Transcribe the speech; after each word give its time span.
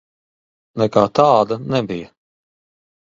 Nekā 0.83 1.03
tāda 1.19 1.59
nebija. 1.75 2.11